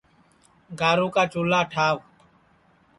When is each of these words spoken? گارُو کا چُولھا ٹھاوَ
گارُو 0.79 1.07
کا 1.15 1.23
چُولھا 1.31 1.61
ٹھاوَ 1.71 1.97